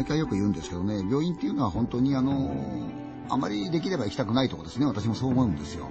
[0.00, 2.99] 毎回よく言うんですけどね、病院っていうのは本当にあの、
[3.30, 4.86] あまりできれば行きたくないとこですね。
[4.86, 5.88] 私もそう思うんですよ。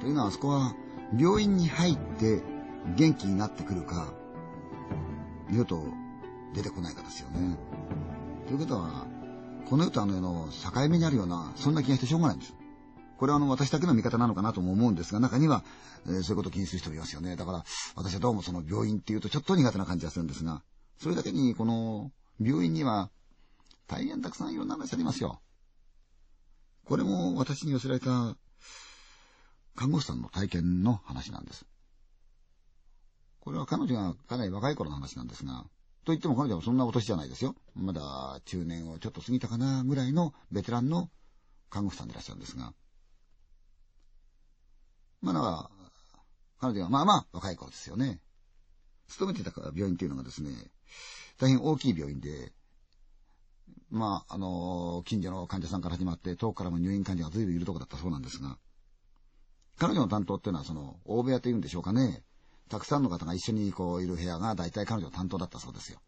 [0.00, 0.74] というのはあそこは
[1.16, 2.42] 病院に入って
[2.96, 4.12] 元気になってくるか、
[5.48, 5.84] 二度と
[6.54, 7.56] 出てこないかですよね。
[8.46, 9.06] ということは、
[9.68, 12.54] この世とあの世の境目にあるような、そんな気がしてしょうがないんです。
[13.18, 15.62] これはあの私だけの見方なのかなとも思うんですが、中には、
[16.06, 17.36] えーそういうことを気にする人もいますよね。
[17.36, 17.64] だから
[17.94, 20.62] 私はどうもその病院っていうとちょっと苦手な感じがするんですが、
[20.98, 23.10] それだけにこの病院には
[23.86, 25.40] 大変たくさんいろんな話ありますよ。
[26.84, 28.36] これも私に寄せられた
[29.76, 31.64] 看護師さんの体験の話なんです。
[33.40, 35.64] これは彼女がかなり若い頃の話なんですが、
[36.04, 37.54] と言っても彼女はそんなお年じゃないですよ。
[37.74, 41.10] まだ中年をちょっと過ぎたかなぐらいのベテランの
[41.70, 42.74] 看護師さんでいらっしゃるんですが、
[45.22, 45.70] まあだから、
[46.60, 48.20] 彼女はまあまあ若い頃ですよね。
[49.08, 50.50] 勤めてた病院っていうのがですね、
[51.38, 52.52] 大変大きい病院で、
[53.90, 58.58] まあ、あの、近所の患者さんから始まって、遠くからも入院患者が随分いるとこだったそうなんですが、
[59.78, 62.22] 彼女の担当っていうのは、その、大部屋というんでしょうかね。
[62.68, 66.00] たくさんの方が一緒にこういる部屋が大体彼女の担当だったそうですよ。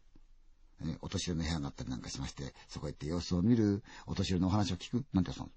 [0.85, 5.49] えお年寄りの部屋があったりなんかしまして、そこへ行って様子を見る、お年寄りのお話を聞く、なんてその、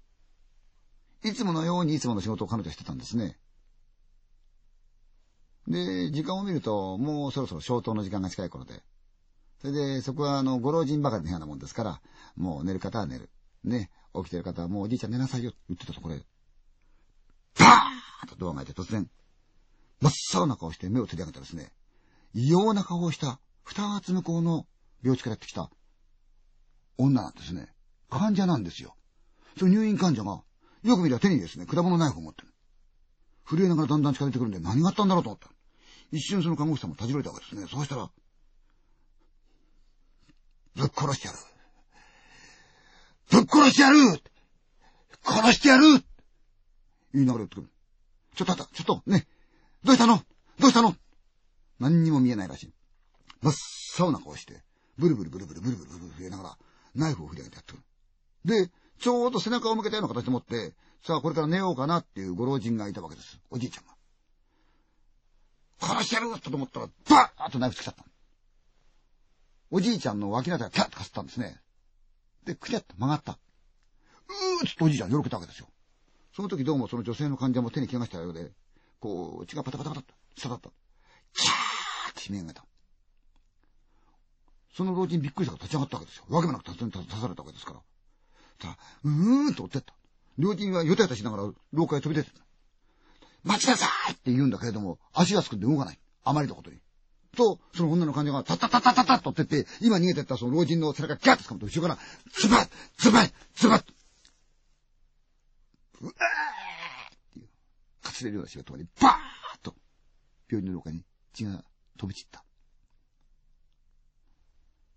[1.23, 3.37] いつものようにいつもの仕事を彼女はしてたんですね。
[5.67, 8.83] で、時間を見ると、もうそろそろ消灯の時間が近い頃で、
[9.67, 12.01] それで、そこはあの、ご老人ばかりの部屋なもんですから、
[12.37, 13.29] もう寝る方は寝る。
[13.65, 16.25] ね、起きてる方はもうおじいちゃん寝なさいよ言ってたところで、
[17.53, 19.09] パーンとドアが開いて突然、
[19.99, 21.73] 真っ青な顔して目を取り上げたですね、
[22.33, 24.67] 異様な顔をした、二つ向こうの
[25.03, 25.69] 病地からやってきた
[26.97, 27.67] 女なんですね。
[28.09, 28.95] 患者なんですよ。
[29.57, 30.43] その入院患者が、
[30.83, 32.53] よく見りゃ手にですね、果物ナイフを持ってる。
[33.43, 35.49] 震えながらだんだん近づいてくるんで何があったんだろうと思った。
[36.11, 37.67] 一瞬その看護師さんも立ち寄れたわけですね。
[37.69, 38.09] そうしたら、
[40.77, 41.39] ぶっ殺してやる。
[43.31, 43.97] ぶっ殺してやる
[45.23, 45.83] 殺してやる
[47.13, 47.67] 言いながら言ってくる。
[48.35, 49.25] ちょっとあんた、ちょっと、ね。
[49.83, 50.21] どうしたの？
[50.59, 50.95] どうしたの？
[51.79, 52.73] 何にも見えないらしい。
[53.41, 53.53] 真っ
[53.99, 54.61] 青な顔して、
[54.97, 56.57] ブルブルブルブルブルブルブル震えながら、
[56.93, 57.83] ナイフを振り上げてやってくる。
[58.67, 63.39] で、ちょうど背中を向けたような形で持って、さあこれから寝ようかなっていうご老人がいたわけです。
[63.49, 63.95] おじいちゃんが。
[65.79, 68.05] 殺してやると思ったら、バーッとナイフつけちゃった。
[69.69, 71.59] おじいちゃんの脇のあたりがキャッとかすったんですね。
[72.45, 73.33] で、くにゃっと曲がった。
[73.33, 75.67] うーっつっておじいちゃん喜べたわけですよ。
[76.33, 78.51] その時どうもその女性の患者も手に怪我したようで、
[78.99, 80.69] こう、血がパタパタパタっと滴った。
[81.33, 82.65] キャーって悲鳴が出た。
[84.73, 86.25] その老人びっくりしたから立ち上がったわけですよ。
[86.29, 87.79] わけもなく突然刺されたわけですから。
[88.59, 89.93] たら、うーんと追ってった。
[90.37, 92.45] 老人はよたよたしながら廊下へ飛び出てた。
[93.43, 95.99] 待ちなさいって言うんだけれども、足がすくんで動かない。
[96.23, 96.77] あまりのことに。
[97.37, 101.97] と、その女の患者がタッタッタッタッタタッと追ってって、今逃げてったその老人の背中ギャッと掴むと後ろから、
[102.33, 103.83] ズバッズバッズバッ
[106.01, 107.47] うわーっていう、
[108.01, 109.11] かつれるような仕事がね、バー
[109.57, 109.75] ッと、
[110.49, 111.03] 病院の廊下に
[111.33, 111.63] 血が
[111.97, 112.43] 飛び散った。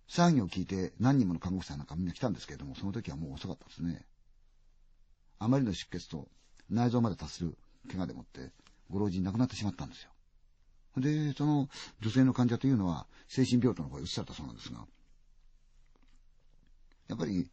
[0.08, 4.04] 騒ぎを聞いて何人もの看護師さんなんかみんな来たんですけれども、その時はもう遅かったですね。
[5.38, 6.28] あまりの出血と
[6.68, 7.56] 内臓まで達する
[7.88, 8.50] 怪我でもって、
[8.90, 10.10] ご老人亡くなってしまったんですよ。
[10.96, 11.68] で、その
[12.00, 14.86] 女性の患者というのは精神病棟の方へ移されたそうなんですが、
[17.08, 17.50] やっぱり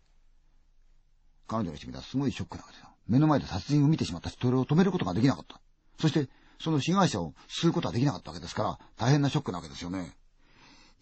[1.47, 2.90] 彼女にしてみたらすごいショックなわけですよ。
[3.08, 5.62] 目の前で殺人を見てしまったし、それを止めることができなかった。
[6.00, 10.18] そして、その被害者を救うことはできなかったわけですから、大変なショックなわけですよね。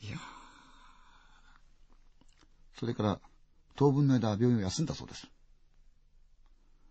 [0.02, 0.18] いや
[2.78, 3.22] それから、
[3.76, 5.28] 当分の間病院を休んだそうです。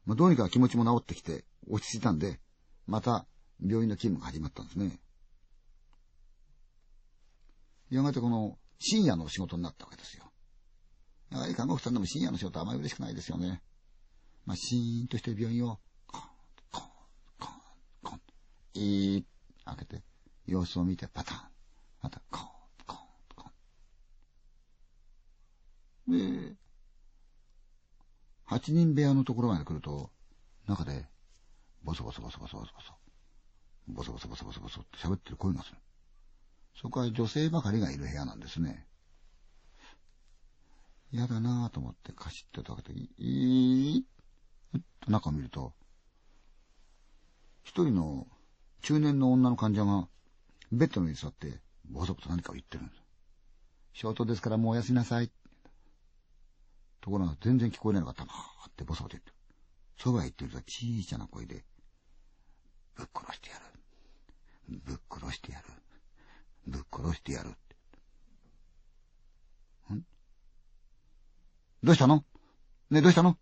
[0.06, 2.40] まあ、どうにか気持ちも治ってきて、落ち着いたんで、
[2.86, 3.26] また
[3.60, 4.98] 病院の勤務が始まったんですね。
[7.96, 10.24] やがてこの深夜の仕事になったわけですよ。
[11.30, 13.62] やはり看護婦さんでも深夜の仕事はあまり嬉しくないですよね。
[14.46, 16.20] まあ、シーンとして病院を、コン、
[16.70, 16.82] コン、
[17.38, 17.52] コン、
[18.02, 18.20] コン、
[18.74, 19.24] いー
[19.64, 20.02] 開けて、
[20.46, 21.40] 様子を見てパターン、
[22.02, 22.42] また、コン、
[22.86, 22.98] コン、
[23.34, 23.50] コ
[26.08, 26.50] ン。
[26.50, 26.56] で、
[28.44, 30.10] 八人部屋のところまで来ると、
[30.66, 31.06] 中で、
[31.82, 32.92] ボソボソボソボソボソボソ、
[33.88, 35.78] ボソボソボソボソボソって喋ってる声がする。
[36.80, 38.86] そこは女性ばかりがいる部屋なんですね。
[41.12, 45.72] 嫌だなぁと思ってカシッと開けて、いーっと中を見ると、
[47.62, 48.26] 一人の
[48.82, 50.08] 中年の女の患者が
[50.72, 53.00] ベッドの上に座って、ぼそぼそ何かを言ってるんです。
[53.94, 55.30] ショートですからもうおやすみなさい。
[57.00, 59.36] ところが全然聞こえなかったなーってぼそぼそ言ってる。
[59.98, 61.64] そばへ行ってると小さな声で、
[62.96, 63.62] ぶっ殺してやる。
[64.84, 65.64] ぶっ殺してやる。
[66.66, 67.48] ぶっ殺してやる。
[69.94, 70.04] ん？
[71.82, 72.22] どうしたの？
[72.90, 73.38] ねどうしたの？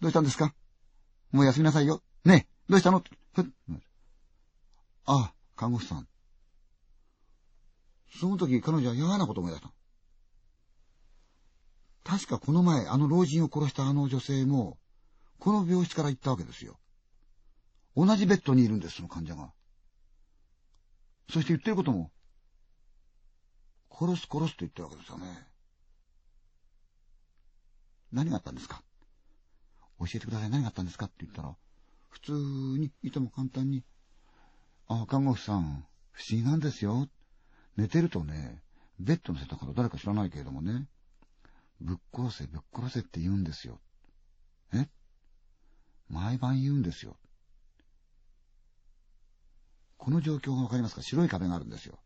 [0.00, 0.54] どうしたんですか？
[1.32, 2.02] もう休みなさいよ。
[2.26, 3.02] ねどうしたの？
[3.32, 3.44] ふっ
[5.06, 6.06] ああ、看護婦さん。
[8.20, 9.72] その時彼女は嫌なこと思い出した。
[12.04, 14.78] 確かこの前あの老人を殺したあの女性も、
[15.38, 16.78] この病室から行ったわけですよ。
[17.96, 19.52] 同じベッドにいるんです、その患者が。
[21.30, 22.10] そして言ってることも、
[23.96, 25.46] 殺す殺すと言ってるわけですよね。
[28.12, 28.82] 何があったんですか？
[30.00, 30.50] 教えてください。
[30.50, 31.56] 何があったんですかって言ったら、
[32.10, 33.84] 普通に、いとも簡単に、
[34.88, 37.08] あ、看護婦さん、不思議なんですよ。
[37.76, 38.62] 寝てるとね、
[39.00, 40.88] ベッドのせたから誰か知らないけれどもね、
[41.80, 43.80] ぶっ殺せ、ぶっ殺せって言うんですよ。
[44.72, 44.88] え？
[46.08, 47.16] 毎晩言うんですよ。
[49.96, 51.02] この状況がわかりますか？
[51.02, 51.98] 白い壁があるんですよ。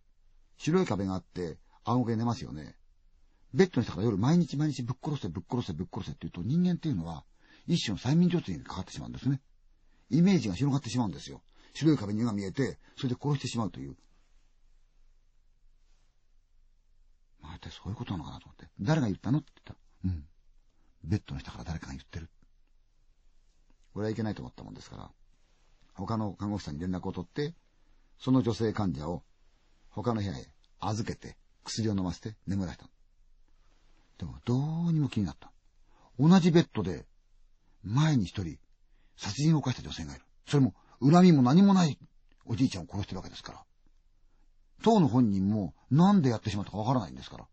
[0.56, 1.58] 白い壁があって、
[1.93, 2.76] 仰向け寝ますよね。
[3.55, 7.25] ベッドの下から夜毎日毎日ぶっ殺せ、ぶっ殺せ、ぶっ殺せって言うと人間っていうのは
[7.67, 9.40] 一種の催眠状態にかかってしまうんですね。
[10.11, 11.43] イメージが広がってしまうんですよ。
[11.75, 13.96] 白い壁に絵が見えて、それで殺してしまうという。
[17.40, 18.69] まあ、一体そういうことなのかなと思って。
[18.81, 20.25] 誰が言ったのって言った、うん。
[21.05, 22.31] ベッドの下から誰かが言ってる。
[23.93, 25.11] これはいけないと思ったもんですから、
[25.94, 27.55] 他の看護師さんに連絡を取って、
[28.19, 29.23] その女性患者を
[29.91, 31.37] 他の部屋へ預けて
[31.69, 32.87] 薬を飲ませて眠らせた。
[34.19, 34.56] でもど
[34.88, 35.53] うにも気になった。
[36.19, 37.06] 同じベッドで
[37.85, 38.59] 前に一人
[39.17, 40.25] 殺人を犯した女性がいる。
[40.47, 41.99] それも恨みも何もない
[42.44, 43.65] おじいちゃんを殺してるわけですから。
[44.82, 47.47] 当の本人もなんでやってしまったかわからないんですから。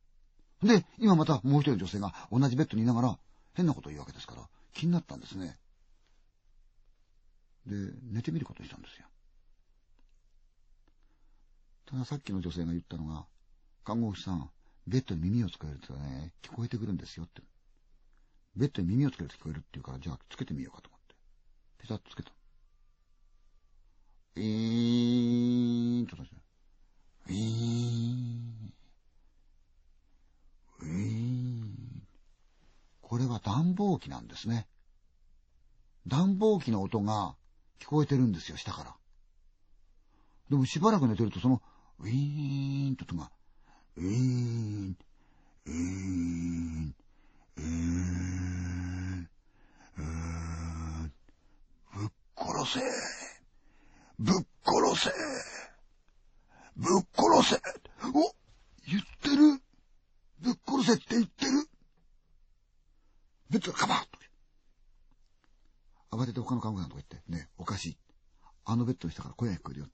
[0.64, 3.20] で、今またもう一人の女性が同じベッドにいながら
[3.54, 5.58] 変なことを言うわけですから気になったんですね。
[7.66, 7.76] で、
[8.12, 9.08] 寝てみることにしたんですよ。
[11.88, 13.26] たださっきの女性が言ったのが、
[13.86, 14.50] 看護婦さん、
[14.88, 17.44] ベッドに耳をつけるとね、聞こえてくるんですよって。
[18.56, 21.16] ベッドに耳をつけると聞こえるって言うから、じゃあつけてみようかと思って。
[21.78, 22.32] ペタッとつけた。
[24.38, 26.40] えーんとですね。
[27.28, 28.74] えーん。
[30.82, 32.08] えーん。
[33.02, 34.68] これは暖房機なんですね。
[36.08, 37.36] 暖房機の音が
[37.80, 38.96] 聞こえてるんですよ、下から。
[40.50, 41.62] でもしばらく寝てると、その、
[42.00, 43.32] ウィーンって音が、
[43.98, 44.98] ウィーン、
[45.66, 46.96] ウィーン、
[47.56, 49.30] ウィーン、
[49.98, 51.12] うーん、
[51.96, 52.82] ぶっ殺せ。
[54.20, 55.12] ぶっ殺せ。
[56.76, 57.62] ぶっ殺せ。
[58.14, 58.36] お
[58.86, 59.62] 言ってる。
[60.42, 61.52] ぶっ殺せって言ってる。
[63.50, 64.16] ベッドがカバッと。
[66.12, 67.98] 慌てて他の看護師さんとこ行って、ね、おかしい。
[68.66, 69.88] あのベッドの下から声が聞こえるよ。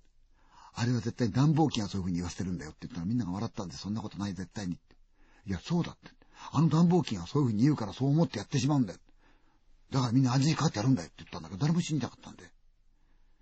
[0.82, 4.96] あれは絶対暖房機がそういう風に言わせてるんだよって言ったらみんなが笑ったんで、そんなことない絶対にって。
[5.46, 6.10] いや、そうだって。
[6.52, 9.00] あの暖房機がそういう風に言うからそう思ってやってしまうんだよ。
[9.92, 12.46] だからみんな味にかかってやるんだよって言ったんだけど、誰も死にたかったんで。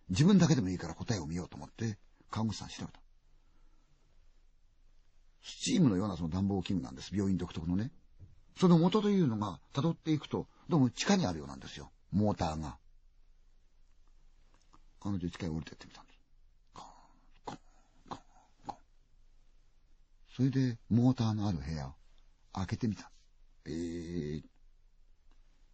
[0.09, 1.97] 自分だけでもいいから答えを見ようと思って、
[2.29, 2.99] 看護師さん調べた。
[5.41, 7.15] スチームのようなその暖房器具なんです。
[7.15, 7.91] 病院独特のね。
[8.59, 11.89] その元というのが辿っていくと、どうも地下にあるようなんですよ。
[12.11, 12.77] モーターが。
[15.01, 16.19] 彼女地下へ降りてってみたんです。
[16.73, 16.85] コン、
[17.45, 17.57] コン、
[18.09, 18.19] コン、
[18.65, 18.77] コン。
[20.39, 21.95] それで、モーターのある部屋を
[22.53, 23.11] 開けてみた。
[23.65, 24.41] えー、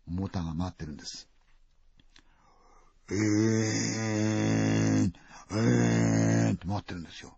[0.07, 1.29] モーターが回ってるんです。
[3.11, 5.11] えー、
[5.51, 7.37] えーって回ってるんですよ。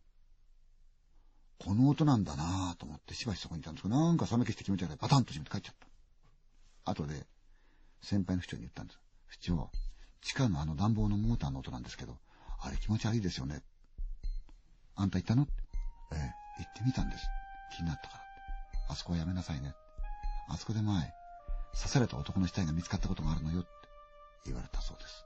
[1.59, 4.97] この音なんだなぁと思ってしばしそこにいたんですけど、なんか冷め消して気持ち悪い。
[4.97, 5.75] パタンと閉めて帰っちゃっ
[6.85, 6.91] た。
[6.91, 7.27] 後で、
[8.01, 9.01] 先輩の府長に言ったんです。
[9.25, 9.69] 府長、
[10.21, 12.19] 地下のあの暖房のモーターの音なんですけど、
[12.61, 13.63] あれ気持ち悪いですよね。
[14.95, 15.41] あんた行ったの？
[15.41, 15.66] ええ、行
[16.77, 17.29] ってみたんです。
[17.75, 18.23] 気になったから。
[18.89, 19.73] あそこはやめなさいね。
[20.49, 21.13] あそこで前、
[21.75, 23.69] 刺された男の死体が見つかったことがあるのよって
[24.45, 25.25] 言われたそうです。